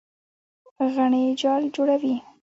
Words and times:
غڼې 0.93 1.23
جال 1.41 1.63
جوړوي. 1.75 2.15